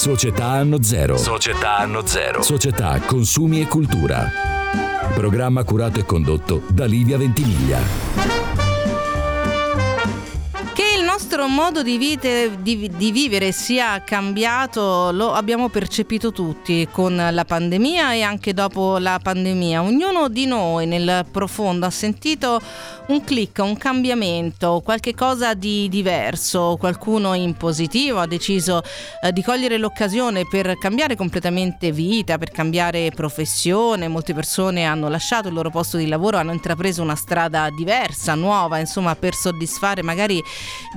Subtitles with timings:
[0.00, 1.18] Società Anno Zero.
[1.18, 2.40] Società Anno Zero.
[2.40, 4.30] Società Consumi e Cultura.
[5.12, 8.39] Programma curato e condotto da Livia Ventimiglia
[11.12, 17.44] nostro modo di, vite, di, di, vivere sia cambiato lo abbiamo percepito tutti con la
[17.44, 19.82] pandemia e anche dopo la pandemia.
[19.82, 22.60] Ognuno di noi nel profondo ha sentito
[23.08, 26.76] un click, un cambiamento, qualche cosa di diverso.
[26.78, 28.80] Qualcuno in positivo ha deciso
[29.20, 34.06] eh, di cogliere l'occasione per cambiare completamente vita, per cambiare professione.
[34.06, 38.78] Molte persone hanno lasciato il loro posto di lavoro, hanno intrapreso una strada diversa, nuova,
[38.78, 40.40] insomma, per soddisfare magari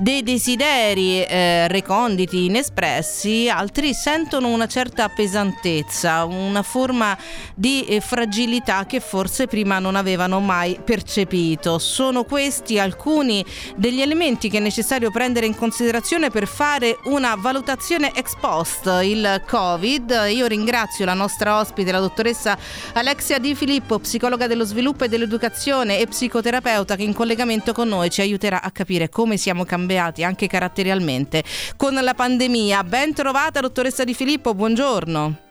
[0.04, 7.16] dei desideri eh, reconditi, inespressi, altri sentono una certa pesantezza, una forma
[7.54, 11.78] di eh, fragilità che forse prima non avevano mai percepito.
[11.78, 13.44] Sono questi alcuni
[13.76, 19.42] degli elementi che è necessario prendere in considerazione per fare una valutazione ex post il
[19.46, 20.26] Covid.
[20.30, 22.58] Io ringrazio la nostra ospite, la dottoressa
[22.92, 28.10] Alexia Di Filippo, psicologa dello sviluppo e dell'educazione e psicoterapeuta che in collegamento con noi
[28.10, 31.44] ci aiuterà a capire come siamo cambiati cambiati anche caratterialmente
[31.76, 32.82] con la pandemia.
[32.84, 35.43] Ben trovata dottoressa Di Filippo, buongiorno.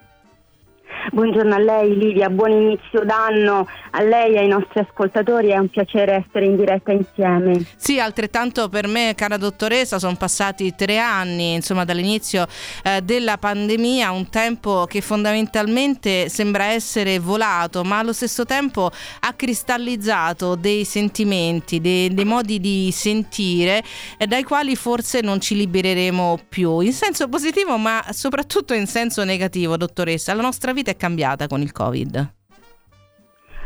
[1.11, 5.69] Buongiorno a lei Livia, buon inizio d'anno a lei e ai nostri ascoltatori, è un
[5.69, 7.65] piacere essere in diretta insieme.
[7.75, 12.47] Sì, altrettanto per me, cara dottoressa, sono passati tre anni insomma, dall'inizio
[12.83, 19.33] eh, della pandemia, un tempo che fondamentalmente sembra essere volato, ma allo stesso tempo ha
[19.33, 23.83] cristallizzato dei sentimenti, dei, dei modi di sentire
[24.17, 29.23] eh, dai quali forse non ci libereremo più, in senso positivo ma soprattutto in senso
[29.23, 30.33] negativo, dottoressa.
[30.33, 32.33] La nostra vita è cambiata con il Covid?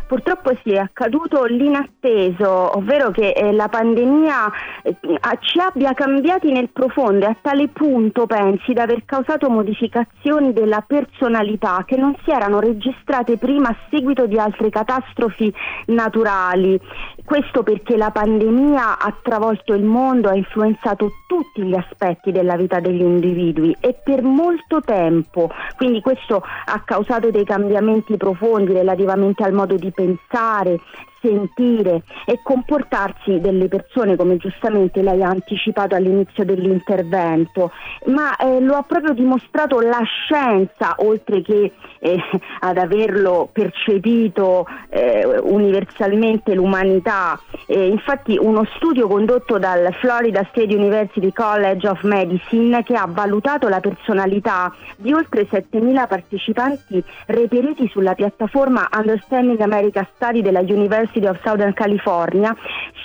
[0.07, 4.51] Purtroppo sì, è accaduto l'inatteso, ovvero che eh, la pandemia
[4.83, 4.95] eh,
[5.41, 10.81] ci abbia cambiati nel profondo e a tale punto pensi di aver causato modificazioni della
[10.87, 15.53] personalità che non si erano registrate prima a seguito di altre catastrofi
[15.87, 16.79] naturali.
[17.25, 22.79] Questo perché la pandemia ha travolto il mondo, ha influenzato tutti gli aspetti della vita
[22.79, 25.49] degli individui e per molto tempo.
[25.75, 30.79] Quindi questo ha causato dei cambiamenti profondi relativamente al modo di pensare,
[31.27, 37.71] sentire e comportarsi delle persone come giustamente lei ha anticipato all'inizio dell'intervento,
[38.05, 42.17] ma eh, lo ha proprio dimostrato la scienza oltre che eh,
[42.61, 47.39] ad averlo percepito eh, universalmente l'umanità.
[47.67, 53.79] infatti uno studio condotto dal Florida State University College of Medicine che ha valutato la
[53.79, 61.39] personalità di oltre 7.000 partecipanti reperiti sulla piattaforma Understanding America Study della University University of
[61.43, 62.55] Southern California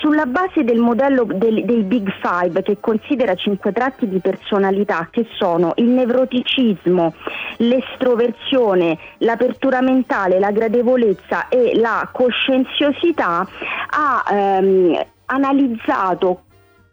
[0.00, 5.26] sulla base del modello del, dei Big Five che considera cinque tratti di personalità che
[5.36, 7.14] sono il nevroticismo,
[7.58, 13.46] l'estroversione, l'apertura mentale, la gradevolezza e la coscienziosità
[13.90, 16.42] ha ehm, analizzato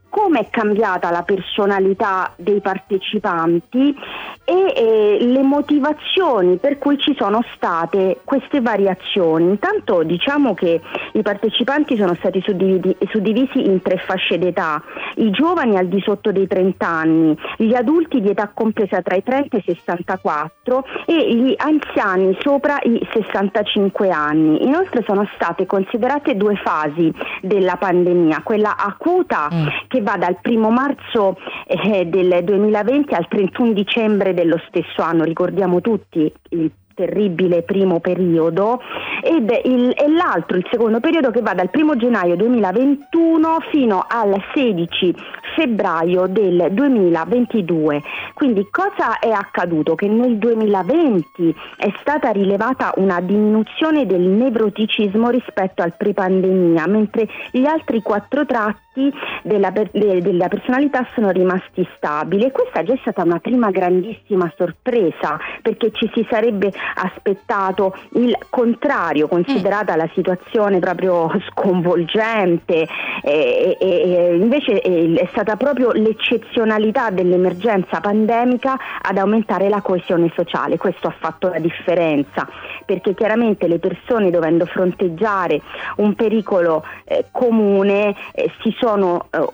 [0.09, 3.95] come è cambiata la personalità dei partecipanti
[4.43, 9.49] e eh, le motivazioni per cui ci sono state queste variazioni.
[9.49, 10.81] Intanto diciamo che
[11.13, 14.81] i partecipanti sono stati suddivisi, suddivisi in tre fasce d'età,
[15.15, 19.23] i giovani al di sotto dei 30 anni, gli adulti di età compresa tra i
[19.23, 24.65] 30 e i 64 e gli anziani sopra i 65 anni.
[24.65, 29.67] Inoltre sono state considerate due fasi della pandemia, quella acuta mm.
[29.87, 35.81] che va dal 1 marzo eh, del 2020 al 31 dicembre dello stesso anno, ricordiamo
[35.81, 38.81] tutti il terribile primo periodo
[39.23, 44.35] ed il, e l'altro, il secondo periodo che va dal 1 gennaio 2021 fino al
[44.53, 45.15] 16
[45.55, 48.01] febbraio del 2022.
[48.33, 49.95] Quindi cosa è accaduto?
[49.95, 57.65] Che nel 2020 è stata rilevata una diminuzione del nevroticismo rispetto al pre-pandemia, mentre gli
[57.65, 63.39] altri quattro tratti della, della, personalità sono rimasti stabili e questa già è stata una
[63.39, 65.39] prima grandissima sorpresa
[65.69, 72.87] perché ci si sarebbe aspettato il contrario considerata la situazione proprio sconvolgente
[73.21, 80.77] e, e, e invece è stata proprio l'eccezionalità dell'emergenza pandemica ad aumentare la coesione sociale.
[80.77, 82.47] Questo ha fatto la differenza
[82.85, 85.61] perché chiaramente le persone dovendo fronteggiare
[85.97, 89.45] un pericolo eh, comune eh, si sono eh,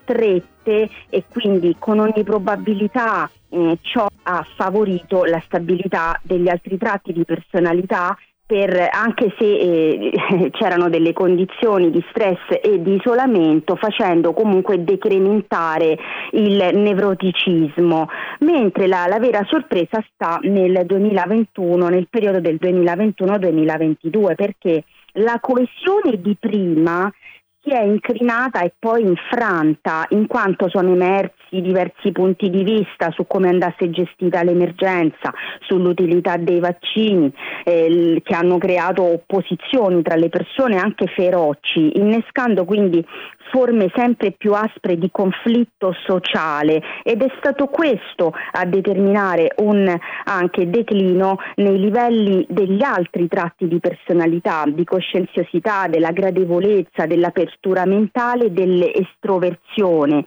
[0.00, 7.12] strette e quindi con ogni probabilità eh, ciò ha favorito la stabilità degli altri tratti
[7.12, 8.16] di personalità
[8.52, 15.96] per, anche se eh, c'erano delle condizioni di stress e di isolamento, facendo comunque decrementare
[16.32, 18.08] il nevroticismo,
[18.40, 24.84] mentre la, la vera sorpresa sta nel 2021, nel periodo del 2021-2022, perché
[25.16, 27.10] la coesione di prima
[27.62, 33.26] si è incrinata e poi infranta in quanto sono emersi diversi punti di vista su
[33.26, 37.32] come andasse gestita l'emergenza, sull'utilità dei vaccini,
[37.64, 43.04] eh, che hanno creato opposizioni tra le persone anche feroci, innescando quindi
[43.52, 49.94] forme sempre più aspre di conflitto sociale ed è stato questo a determinare un
[50.24, 58.52] anche declino nei livelli degli altri tratti di personalità, di coscienziosità, della gradevolezza, dell'apertura mentale,
[58.52, 60.24] dell'estroversione.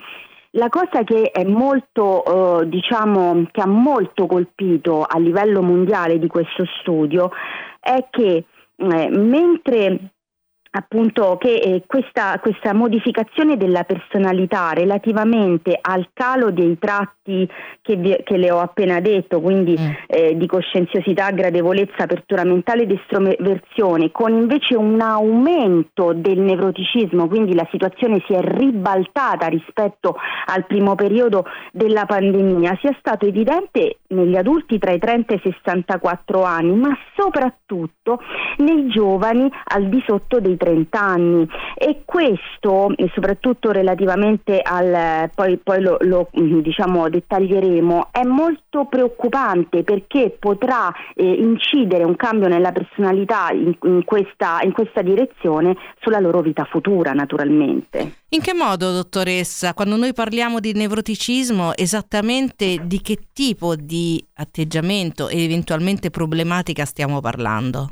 [0.52, 6.28] La cosa che è molto, eh, diciamo, che ha molto colpito a livello mondiale di
[6.28, 7.32] questo studio
[7.80, 8.46] è che
[8.78, 10.12] eh, mentre
[10.76, 17.50] appunto che eh, questa, questa, modificazione della personalità relativamente al calo dei tratti
[17.82, 19.92] che, vi, che le ho appena detto, quindi mm.
[20.08, 27.56] eh, di coscienziosità, gradevolezza, apertura mentale ed estroversione, con invece un aumento del nevroticismo, quindi
[27.56, 30.18] la situazione si è ribaltata rispetto
[30.48, 35.52] al primo periodo della pandemia, sia stato evidente negli adulti tra i 30 e i
[35.52, 38.20] 64 anni, ma soprattutto
[38.58, 41.48] nei giovani al di sotto dei 30 anni
[41.78, 50.36] e questo soprattutto relativamente al poi, poi lo, lo diciamo, dettaglieremo è molto preoccupante perché
[50.38, 56.42] potrà eh, incidere un cambio nella personalità in, in, questa, in questa direzione sulla loro
[56.42, 58.24] vita futura naturalmente.
[58.30, 65.30] In che modo, dottoressa, quando noi parliamo di nevroticismo, esattamente di che tipo di atteggiamento
[65.30, 67.88] e eventualmente problematica stiamo parlando?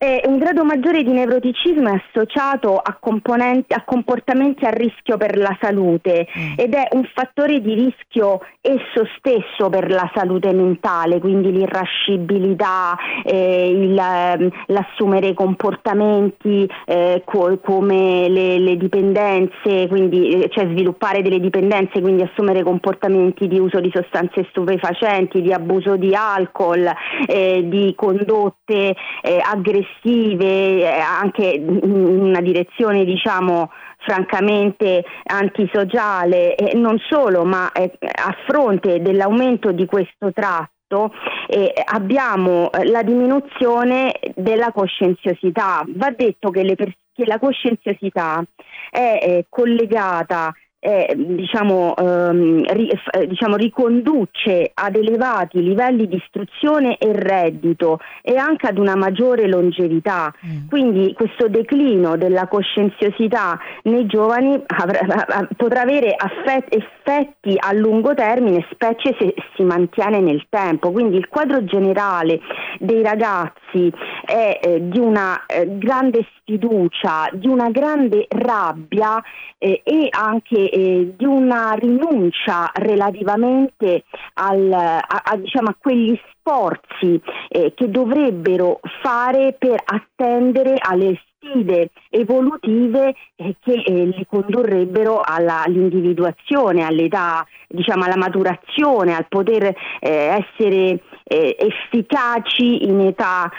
[0.00, 5.56] Eh, un grado maggiore di nevroticismo è associato a, a, comportamenti a rischio per la
[5.60, 6.52] salute mm.
[6.54, 13.70] ed è un fattore di rischio esso stesso per la salute mentale, quindi l'irascibilità, eh,
[13.70, 21.40] il, ehm, l'assumere comportamenti eh, co- come le, le, dipendenze, quindi, eh, cioè sviluppare delle
[21.40, 26.88] dipendenze, quindi assumere comportamenti di uso di sostanze stupefacenti, di abuso di alcol,
[27.26, 36.76] eh, di condotte eh, aggressive aggressive, eh, anche in una direzione diciamo francamente antisociale e
[36.76, 41.12] non solo, ma eh, a fronte dell'aumento di questo tratto
[41.48, 45.84] eh, abbiamo la diminuzione della coscienziosità.
[45.88, 48.42] Va detto che, pers- che la coscienziosità
[48.90, 56.98] è eh, collegata eh, diciamo, ehm, ri, eh, diciamo, riconduce ad elevati livelli di istruzione
[56.98, 60.32] e reddito e anche ad una maggiore longevità.
[60.46, 60.68] Mm.
[60.68, 68.66] Quindi questo declino della coscienziosità nei giovani avrà, potrà avere affetti, effetti a lungo termine,
[68.70, 70.92] specie se si mantiene nel tempo.
[70.92, 72.40] Quindi il quadro generale
[72.78, 73.92] dei ragazzi
[74.24, 79.22] è eh, di una eh, grande sfiducia, di una grande rabbia
[79.58, 84.04] eh, e anche di una rinuncia relativamente
[84.34, 86.18] al, a, a, diciamo, a quegli
[86.48, 95.20] sforzi eh, che dovrebbero fare per attendere alle sfide evolutive eh, che eh, li condurrebbero
[95.20, 103.50] alla, all'individuazione, all'età, diciamo alla maturazione, al poter eh, essere eh, efficaci in età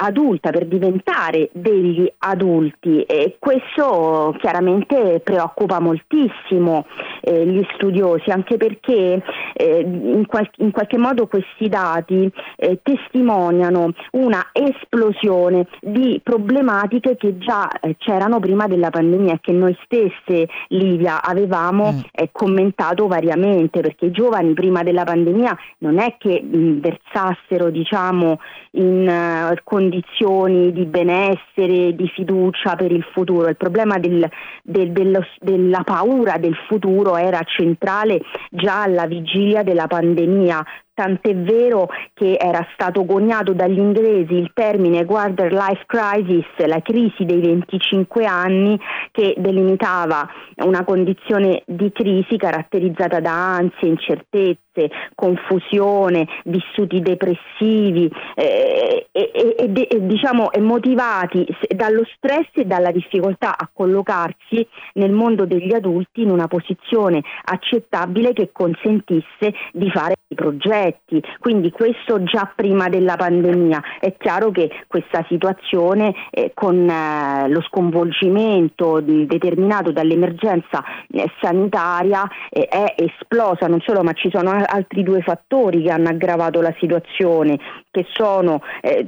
[0.00, 6.86] adulta per diventare degli adulti e questo chiaramente preoccupa moltissimo
[7.20, 13.92] eh, gli studiosi anche perché eh, in, qual- in, qualche modo questi dati eh, testimoniano
[14.12, 20.48] una esplosione di problematiche che già eh, c'erano prima della pandemia e che noi stesse
[20.68, 21.96] Livia avevamo mm.
[22.10, 26.80] Eh, commentato variamente perché i giovani prima della pandemia non è che mh,
[27.18, 28.38] versassero diciamo
[28.72, 33.48] in uh, condizioni di benessere, di fiducia per il futuro.
[33.48, 34.28] Il problema del,
[34.62, 38.20] del, dello, della paura del futuro era centrale
[38.50, 45.04] già alla vigilia della pandemia, tant'è vero che era stato coniato dagli inglesi il termine
[45.04, 48.78] Quarter Life Crisis, la crisi dei 25 anni,
[49.12, 50.28] che delimitava
[50.64, 59.86] una condizione di crisi caratterizzata da ansie, incertezze, angosce, confusione, vissuti depressivi eh, e, e,
[59.90, 66.30] e, diciamo, motivati dallo stress e dalla difficoltà a collocarsi nel mondo degli adulti in
[66.30, 71.22] una posizione accettabile che consentisse di fare i progetti.
[71.40, 73.82] Quindi questo già prima della pandemia.
[73.98, 82.66] È chiaro che questa situazione eh, con eh, lo sconvolgimento determinato dall'emergenza eh, sanitaria eh,
[82.68, 87.58] è esplosa non solo ma ci sono altri due fattori che hanno aggravato la situazione
[87.90, 89.06] che sono eh,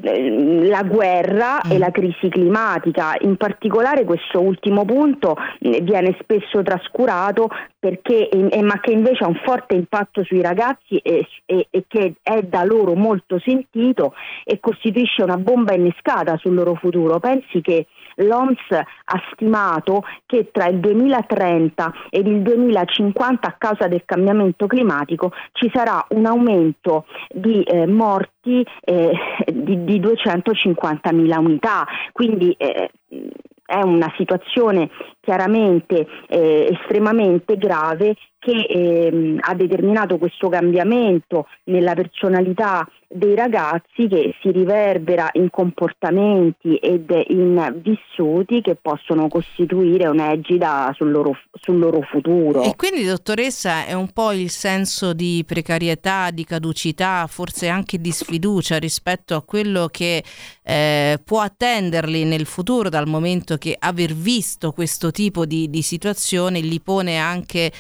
[0.67, 1.71] la guerra mm.
[1.71, 3.15] e la crisi climatica.
[3.21, 7.49] In particolare questo ultimo punto viene spesso trascurato
[7.79, 12.15] perché, eh, ma che invece ha un forte impatto sui ragazzi e, e, e, che
[12.23, 14.15] è da loro molto sentito
[14.45, 17.19] e costituisce una bomba innescata sul loro futuro.
[17.21, 17.87] Pensi che
[18.17, 25.33] l'OMS ha stimato che tra il 2030 ed il 2050 a causa del cambiamento climatico
[25.53, 29.13] ci sarà un aumento di eh, morti eh,
[29.47, 31.87] di, di 250.000 unità.
[32.13, 32.91] Quindi eh,
[33.71, 34.91] è una situazione
[35.21, 44.37] chiaramente eh, estremamente grave che ehm, ha determinato questo cambiamento nella personalità dei ragazzi che
[44.41, 52.03] si riverbera in comportamenti ed in vissuti che possono costituire un'egida sul loro, sul loro
[52.03, 52.63] futuro.
[52.63, 58.13] E quindi dottoressa è un po' il senso di precarietà, di caducità, forse anche di
[58.13, 60.23] sfiducia rispetto a quello che
[60.63, 66.61] eh, può attenderli nel futuro dal momento che aver visto questo tipo di, di situazione
[66.61, 67.73] li pone anche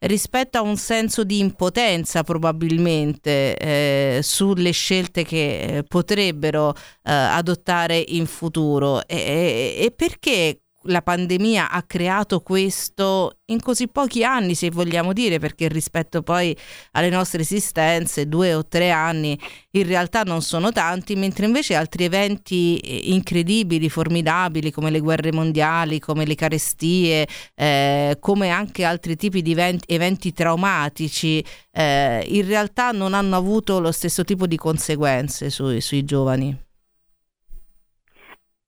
[0.00, 7.98] rispetto a un senso di impotenza probabilmente eh, sulle scelte che eh, potrebbero eh, adottare
[7.98, 9.06] in futuro.
[9.06, 15.12] E, e, e perché la pandemia ha creato questo in così pochi anni, se vogliamo
[15.12, 16.56] dire, perché rispetto poi
[16.92, 19.38] alle nostre esistenze, due o tre anni
[19.72, 25.32] in realtà non sono tanti, mentre invece altri eventi eh, incredibili, formidabili, come le guerre
[25.32, 32.46] mondiali, come le carestie, eh, come anche altri tipi di eventi, eventi traumatici, eh, in
[32.46, 36.65] realtà non hanno avuto lo stesso tipo di conseguenze sui, sui giovani.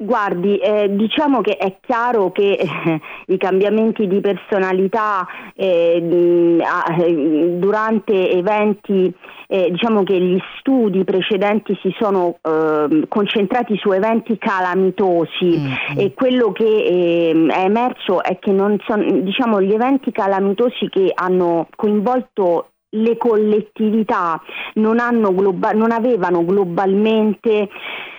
[0.01, 5.27] Guardi, eh, diciamo che è chiaro che eh, i cambiamenti di personalità
[5.57, 9.13] eh, eh durante eventi,
[9.49, 15.99] eh, diciamo che gli studi precedenti si sono ehm, concentrati su eventi calamitosi mm-hmm.
[15.99, 21.11] e quello che ehm, è emerso è che non sono, diciamo, gli eventi calamitosi che
[21.13, 24.41] hanno coinvolto le collettività
[24.75, 24.97] non,
[25.35, 27.69] globa- non avevano globalmente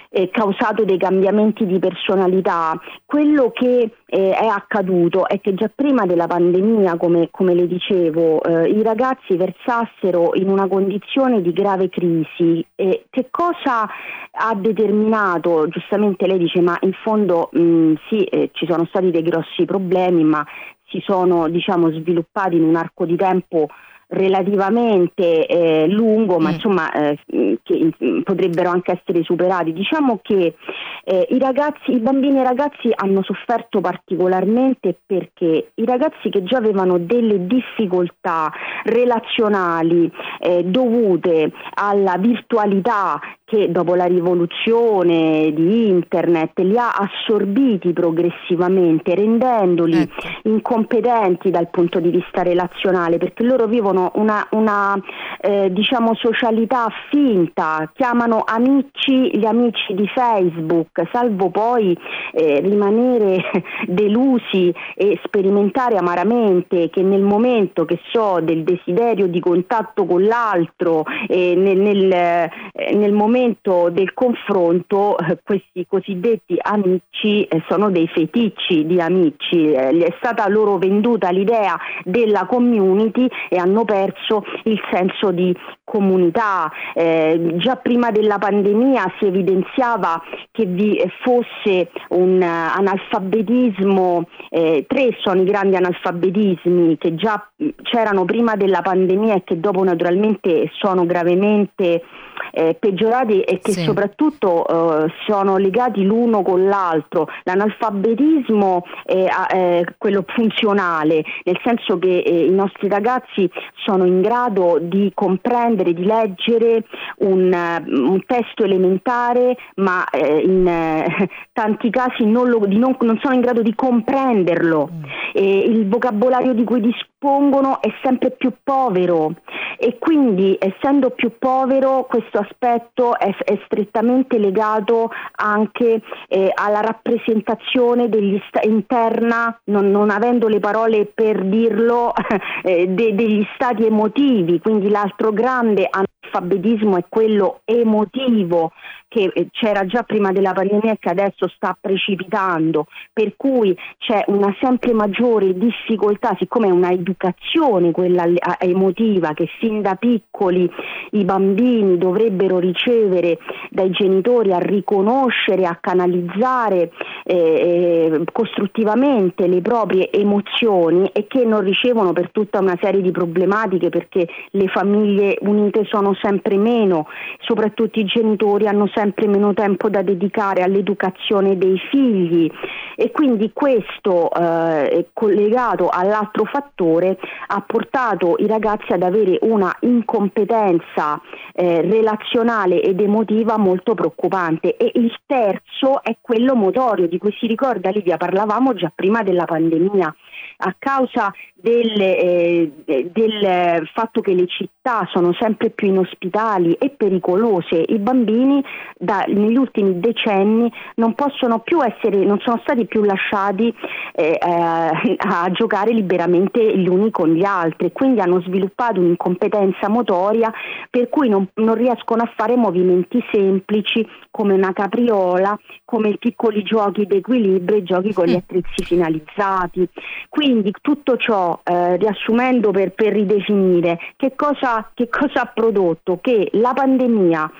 [0.10, 2.80] eh, causato dei cambiamenti di personalità.
[3.06, 8.42] Quello che eh, è accaduto è che già prima della pandemia, come, come le dicevo,
[8.44, 12.66] eh, i ragazzi versassero in una condizione di grave crisi.
[12.76, 13.88] che cosa
[14.32, 15.68] ha determinato?
[15.68, 20.24] Giustamente lei dice, ma in fondo mh, sì, eh, ci sono stati dei grossi problemi,
[20.24, 20.46] ma
[20.90, 23.68] si sono diciamo, sviluppati in un arco di tempo
[24.10, 26.54] relativamente eh, lungo, ma mm.
[26.54, 27.18] insomma eh,
[27.64, 29.74] che potrebbero anche essere superati.
[29.74, 30.56] Diciamo che
[31.04, 36.44] eh, i ragazzi, i bambini e i ragazzi hanno sofferto particolarmente perché i ragazzi che
[36.44, 38.52] già avevano delle difficoltà
[38.84, 43.20] relazionali eh, dovute alla virtualità
[43.50, 50.28] che dopo la rivoluzione di internet li ha assorbiti progressivamente, rendendoli ecco.
[50.44, 54.96] incompetenti dal punto di vista relazionale, perché loro vivono una, una
[55.42, 61.98] eh, diciamo socialità finta, chiamano amici gli amici di Facebook, salvo poi
[62.34, 63.42] eh, rimanere
[63.88, 71.04] delusi e sperimentare amaramente che nel momento che so del desiderio di contatto con l'altro,
[71.28, 72.52] eh, nel, nel, eh,
[72.94, 79.72] nel momento momento del confronto eh, questi cosiddetti amici eh, sono dei feticci di amici,
[79.72, 86.72] eh, è stata loro venduta l'idea della community e hanno perso il senso di comunità.
[86.94, 95.46] Eh, già prima della pandemia si evidenziava che vi fosse un analfabetismo, tre sono i
[95.46, 97.50] grandi analfabetismi che già
[97.84, 102.04] c'erano prima della pandemia e che dopo naturalmente sono gravemente
[102.52, 103.84] eh, peggiorati e che sì.
[103.84, 104.66] soprattutto
[105.06, 107.28] eh, sono legati l'uno con l'altro.
[107.44, 113.50] L'analfabetismo è, è, quello funzionale, nel senso che eh, i nostri ragazzi
[113.86, 116.84] sono in grado di comprendere di leggere
[117.18, 117.54] un,
[117.88, 123.42] un testo elementare, ma eh, in eh, tanti casi non, lo, non, non, sono in
[123.42, 124.90] grado di comprenderlo.
[124.92, 125.04] Mm.
[125.36, 129.34] il vocabolario di cui dispongono è sempre più povero
[129.78, 138.08] e quindi essendo più povero questo aspetto è, è strettamente legato anche eh, alla rappresentazione
[138.48, 142.14] sta- interna, non, non, avendo le parole per dirlo,
[142.64, 145.88] eh, de- degli stati emotivi, quindi l'altro grande
[146.30, 148.72] analfabetismo è quello emotivo
[149.10, 154.24] che eh, c'era già prima della pandemia e che adesso sta precipitando, per cui c'è
[154.28, 158.26] una sempre maggiore difficoltà, siccome è una educazione quella
[158.60, 160.70] emotiva che sin da piccoli
[161.12, 163.40] i bambini dovrebbero ricevere
[163.72, 166.92] dai genitori a riconoscere, a canalizzare
[167.24, 173.12] eh, eh, costruttivamente le proprie emozioni e che non ricevono per tutta una serie di
[173.12, 177.08] problematiche perché le famiglie unite sono sempre meno,
[177.40, 182.52] soprattutto i genitori hanno sempre meno tempo da dedicare all'educazione dei figli.
[182.96, 191.22] E quindi questo eh, collegato all'altro fattore ha portato i ragazzi ad avere una incompetenza
[191.54, 194.76] eh, relazionale ed emotiva molto preoccupante.
[194.76, 199.46] E il terzo è quello motorio di cui si ricorda Livia parlavamo già prima della
[199.46, 200.14] pandemia
[200.58, 207.84] a causa del, eh, del, fatto che le città sono sempre più inospitali e pericolose,
[207.88, 208.64] i bambini
[208.98, 213.74] da, negli ultimi decenni non possono più essere, non sono stati più lasciati
[214.14, 220.52] eh, eh, a giocare liberamente gli uni con gli altri, quindi hanno sviluppato un'incompetenza motoria
[220.90, 226.64] per cui non, non riescono a fare movimenti semplici come una capriola, come i piccoli
[226.64, 229.88] giochi d'equilibrio, i giochi con gli attrezzi finalizzati.
[230.30, 236.20] Quindi tutto ciò, eh, riassumendo per, per ridefinire, che cosa, che cosa, ha prodotto?
[236.22, 237.52] Che la pandemia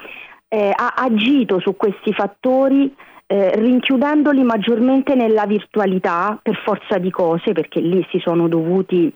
[0.48, 2.96] eh, ha agito su questi fattori
[3.26, 9.14] eh, rinchiudendoli maggiormente nella virtualità per forza di cose, perché lì si sono dovuti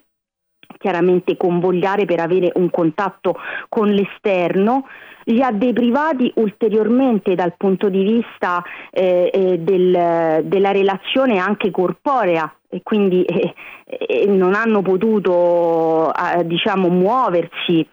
[0.78, 3.36] chiaramente convogliare per avere un contatto
[3.70, 4.86] con l'esterno,
[5.26, 12.54] li ha deprivati ulteriormente dal punto di vista eh, eh, del, della relazione anche corporea
[12.68, 13.54] e quindi eh,
[13.86, 17.88] eh non hanno potuto eh, diciamo, muoversi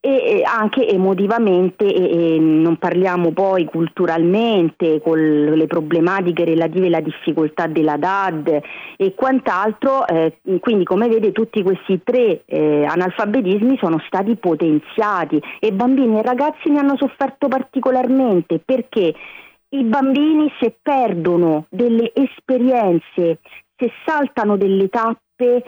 [0.00, 7.96] e anche emotivamente e non parliamo poi culturalmente con le problematiche relative alla difficoltà della
[7.96, 8.60] DAD
[8.96, 15.72] e quant'altro, eh, quindi come vede tutti questi tre eh, analfabetismi sono stati potenziati e
[15.72, 19.12] bambini e ragazzi ne hanno sofferto particolarmente perché
[19.70, 23.40] i bambini se perdono delle esperienze,
[23.76, 25.64] se saltano delle tappe,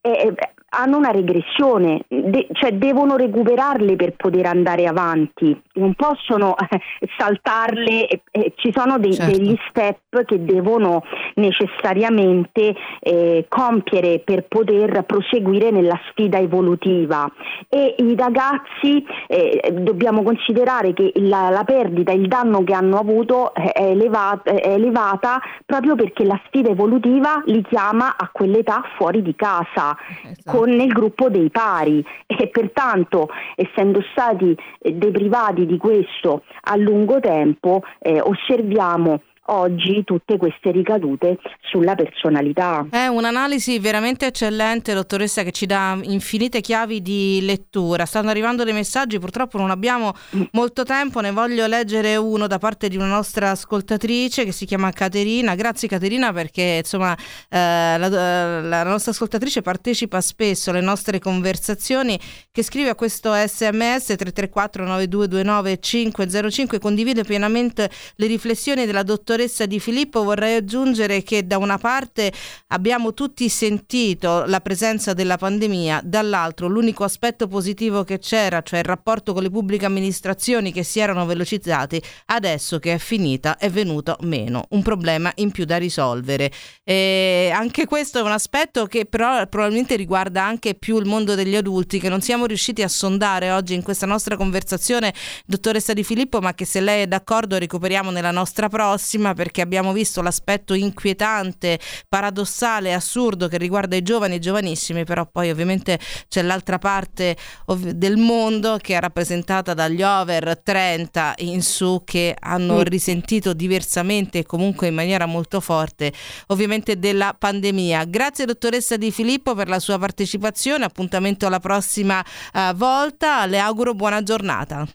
[0.00, 0.34] eh,
[0.76, 6.80] hanno una regressione, de- cioè devono recuperarle per poter andare avanti, non possono eh,
[7.16, 9.36] saltarle, eh, eh, ci sono dei, certo.
[9.36, 11.02] degli step che devono
[11.34, 17.30] necessariamente eh, compiere per poter proseguire nella sfida evolutiva
[17.68, 23.54] e i ragazzi eh, dobbiamo considerare che la, la, perdita, il danno che hanno avuto
[23.54, 29.34] è elevata, è elevata proprio perché la sfida evolutiva li chiama a quell'età fuori di
[29.34, 29.96] casa.
[30.22, 32.04] Esatto con, nel gruppo dei pari.
[32.26, 40.36] E pertanto essendo stati eh, deprivati di questo a lungo tempo eh, osserviamo oggi tutte
[40.36, 42.86] queste ricadute sulla personalità.
[42.88, 48.06] È un'analisi veramente eccellente, dottoressa, che ci dà infinite chiavi di lettura.
[48.06, 50.14] Stanno arrivando dei messaggi, purtroppo non abbiamo
[50.52, 54.90] molto tempo, ne voglio leggere uno da parte di una nostra ascoltatrice che si chiama
[54.92, 55.54] Caterina.
[55.54, 57.14] Grazie Caterina perché insomma
[57.48, 62.18] eh, la, la nostra ascoltatrice partecipa spesso alle nostre conversazioni,
[62.50, 69.66] che scrive a questo sms 334 9229 505 condivide pienamente le riflessioni della dottoressa dottoressa
[69.66, 72.32] Di Filippo vorrei aggiungere che da una parte
[72.68, 78.84] abbiamo tutti sentito la presenza della pandemia, dall'altro l'unico aspetto positivo che c'era, cioè il
[78.84, 84.16] rapporto con le pubbliche amministrazioni che si erano velocizzati, adesso che è finita è venuto
[84.20, 86.52] meno, un problema in più da risolvere.
[86.84, 91.56] E anche questo è un aspetto che però probabilmente riguarda anche più il mondo degli
[91.56, 95.12] adulti che non siamo riusciti a sondare oggi in questa nostra conversazione,
[95.44, 99.62] dottoressa Di Filippo, ma che se lei è d'accordo recuperiamo nella nostra prossima prima perché
[99.62, 105.98] abbiamo visto l'aspetto inquietante, paradossale, assurdo che riguarda i giovani e giovanissimi, però poi ovviamente
[106.28, 112.36] c'è l'altra parte ov- del mondo che è rappresentata dagli over 30 in su che
[112.38, 116.12] hanno risentito diversamente e comunque in maniera molto forte
[116.48, 118.04] ovviamente della pandemia.
[118.04, 123.94] Grazie dottoressa Di Filippo per la sua partecipazione, appuntamento alla prossima uh, volta, le auguro
[123.94, 124.86] buona giornata.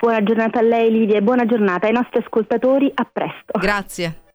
[0.00, 3.58] Buona giornata a lei Lidia e buona giornata ai nostri ascoltatori, a presto.
[3.58, 4.24] Grazie.